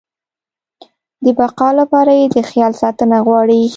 [1.23, 3.61] د بقا لپاره يې د خیال ساتنه غواړي.